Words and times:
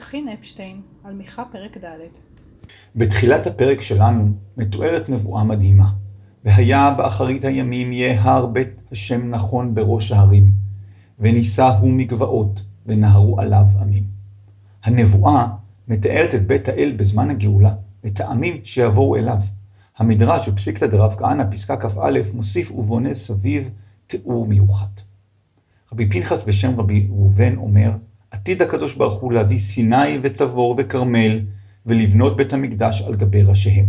יכין 0.00 0.28
אפשטיין 0.28 0.80
על 1.04 1.14
מיכה 1.14 1.44
פרק 1.52 1.76
ד' 1.76 1.98
בתחילת 2.96 3.46
הפרק 3.46 3.80
שלנו 3.80 4.32
מתוארת 4.56 5.08
נבואה 5.08 5.44
מדהימה. 5.44 5.90
והיה 6.44 6.94
באחרית 6.98 7.44
הימים 7.44 7.92
יהיה 7.92 8.22
הר 8.22 8.46
בית 8.46 8.80
השם 8.92 9.30
נכון 9.30 9.74
בראש 9.74 10.12
ההרים, 10.12 10.52
ונישא 11.18 11.78
הוא 11.80 11.90
מגבעות, 11.90 12.62
ונהרו 12.86 13.40
עליו 13.40 13.64
עמים. 13.80 14.04
הנבואה 14.84 15.46
מתארת 15.88 16.34
את 16.34 16.46
בית 16.46 16.68
האל 16.68 16.92
בזמן 16.96 17.30
הגאולה, 17.30 17.74
את 18.06 18.20
העמים 18.20 18.60
שיבואו 18.64 19.16
אליו. 19.16 19.38
המדרש 19.98 20.48
בפסיקתא 20.48 20.86
דרב 20.86 21.14
כהנא, 21.18 21.44
פסקה 21.50 21.76
כ"א, 21.76 22.20
מוסיף 22.34 22.72
ובונה 22.72 23.14
סביב 23.14 23.70
תיאור 24.06 24.46
מיוחד. 24.46 25.00
רבי 25.92 26.10
פנחס 26.10 26.44
בשם 26.44 26.80
רבי 26.80 27.06
ראובן 27.10 27.56
אומר, 27.56 27.90
עתיד 28.30 28.62
הקדוש 28.62 28.94
ברוך 28.94 29.20
הוא 29.20 29.32
להביא 29.32 29.58
סיני 29.58 30.18
ותבור 30.22 30.74
וכרמל, 30.78 31.40
ולבנות 31.86 32.36
בית 32.36 32.52
המקדש 32.52 33.02
על 33.02 33.14
גבי 33.14 33.42
ראשיהם. 33.42 33.86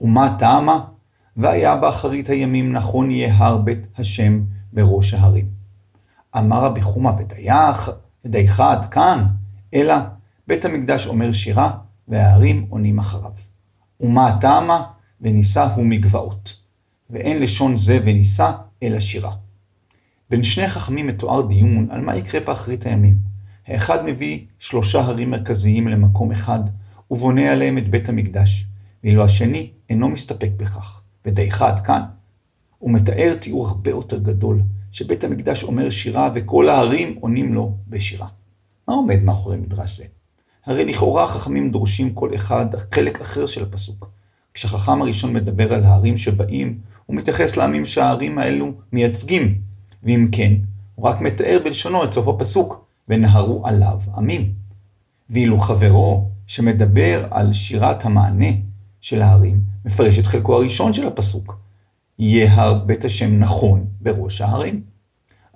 ומה 0.00 0.36
טעמה? 0.38 0.84
והיה 1.36 1.76
באחרית 1.76 2.28
הימים 2.28 2.72
נכון 2.72 3.10
יהיה 3.10 3.34
הר 3.34 3.58
בית 3.58 3.86
השם 3.98 4.40
בראש 4.72 5.14
ההרים. 5.14 5.48
אמר 6.38 6.64
רבי 6.64 6.82
חומא 6.82 7.08
ודייך, 7.18 7.90
ודייך 8.24 8.60
עד 8.60 8.88
כאן, 8.88 9.26
אלא 9.74 9.94
בית 10.46 10.64
המקדש 10.64 11.06
אומר 11.06 11.32
שירה, 11.32 11.70
וההרים 12.08 12.66
עונים 12.68 12.98
אחריו. 12.98 13.32
ומה 14.00 14.38
טעמה? 14.40 14.84
ונישא 15.20 15.68
הוא 15.74 15.86
מגבעות. 15.86 16.56
ואין 17.10 17.42
לשון 17.42 17.76
זה 17.78 17.98
ונישא, 18.04 18.50
אלא 18.82 19.00
שירה. 19.00 19.32
בין 20.30 20.42
שני 20.42 20.68
חכמים 20.68 21.06
מתואר 21.06 21.46
דיון 21.46 21.86
על 21.90 22.00
מה 22.00 22.16
יקרה 22.16 22.40
באחרית 22.40 22.86
הימים. 22.86 23.27
האחד 23.68 24.04
מביא 24.04 24.40
שלושה 24.58 25.00
הרים 25.00 25.30
מרכזיים 25.30 25.88
למקום 25.88 26.32
אחד, 26.32 26.60
ובונה 27.10 27.52
עליהם 27.52 27.78
את 27.78 27.90
בית 27.90 28.08
המקדש, 28.08 28.66
ואילו 29.04 29.24
השני 29.24 29.70
אינו 29.90 30.08
מסתפק 30.08 30.50
בכך, 30.56 31.00
ודייך 31.26 31.62
עד 31.62 31.80
כאן. 31.80 32.02
הוא 32.78 32.90
מתאר 32.90 33.36
תיאור 33.40 33.68
הרבה 33.68 33.90
יותר 33.90 34.18
גדול, 34.18 34.60
שבית 34.92 35.24
המקדש 35.24 35.64
אומר 35.64 35.90
שירה 35.90 36.30
וכל 36.34 36.68
ההרים 36.68 37.16
עונים 37.20 37.54
לו 37.54 37.76
בשירה. 37.88 38.26
מה 38.88 38.94
עומד 38.94 39.22
מאחורי 39.22 39.56
מדרש 39.56 39.98
זה? 39.98 40.04
הרי 40.66 40.84
לכאורה 40.84 41.24
החכמים 41.24 41.70
דורשים 41.70 42.14
כל 42.14 42.34
אחד 42.34 42.66
חלק 42.94 43.20
אחר 43.20 43.46
של 43.46 43.62
הפסוק. 43.62 44.10
כשהחכם 44.54 45.02
הראשון 45.02 45.32
מדבר 45.32 45.74
על 45.74 45.84
ההרים 45.84 46.16
שבאים, 46.16 46.78
הוא 47.06 47.16
מתייחס 47.16 47.56
לעמים 47.56 47.86
שההרים 47.86 48.38
האלו 48.38 48.72
מייצגים, 48.92 49.58
ואם 50.02 50.28
כן, 50.32 50.52
הוא 50.94 51.08
רק 51.08 51.20
מתאר 51.20 51.60
בלשונו 51.64 52.04
את 52.04 52.12
סוף 52.12 52.28
הפסוק, 52.28 52.87
ונהרו 53.08 53.66
עליו 53.66 54.00
עמים. 54.16 54.52
ואילו 55.30 55.58
חברו, 55.58 56.30
שמדבר 56.46 57.26
על 57.30 57.52
שירת 57.52 58.04
המענה 58.04 58.46
של 59.00 59.22
ההרים, 59.22 59.60
מפרש 59.84 60.18
את 60.18 60.26
חלקו 60.26 60.56
הראשון 60.56 60.92
של 60.92 61.06
הפסוק. 61.06 61.58
יהיה 62.18 62.54
הר 62.54 62.84
בית 62.84 63.04
השם 63.04 63.38
נכון 63.38 63.86
בראש 64.00 64.40
ההרים. 64.40 64.82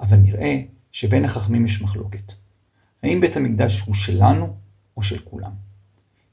אבל 0.00 0.16
נראה 0.16 0.60
שבין 0.92 1.24
החכמים 1.24 1.66
יש 1.66 1.82
מחלוקת. 1.82 2.32
האם 3.02 3.20
בית 3.20 3.36
המקדש 3.36 3.80
הוא 3.80 3.94
שלנו 3.94 4.54
או 4.96 5.02
של 5.02 5.18
כולם? 5.18 5.50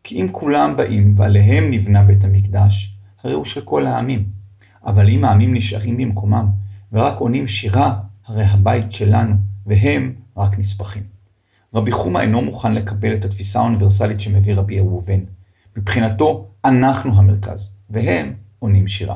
כי 0.04 0.22
אם 0.22 0.28
כולם 0.32 0.78
באים 0.78 1.14
ועליהם 1.18 1.72
נבנה 1.72 2.04
בית 2.04 2.24
המקדש, 2.24 2.98
הרי 3.24 3.34
הוא 3.34 3.46
של 3.46 3.62
כל 3.62 3.88
העמים. 3.88 4.26
אבל 4.86 5.10
אם 5.10 5.26
העמים 5.26 5.54
נשארים 5.54 5.98
במקומם 5.98 6.48
ורק 6.94 7.18
עונים 7.18 7.48
שירה, 7.48 8.00
הרי 8.28 8.44
הבית 8.44 8.92
שלנו, 8.92 9.36
והם 9.66 10.14
רק 10.40 10.60
נספחים. 10.60 11.04
רבי 11.74 11.92
חומא 11.92 12.20
אינו 12.20 12.42
מוכן 12.42 12.74
לקבל 12.74 13.14
את 13.14 13.26
התפיסה 13.26 13.60
האוניברסלית 13.60 14.20
שמביא 14.20 14.56
רבי 14.56 14.80
ראובן. 14.80 15.20
מבחינתו, 15.78 16.48
אנחנו 16.66 17.18
המרכז, 17.18 17.70
והם 17.90 18.34
עונים 18.60 18.88
שירה. 18.88 19.16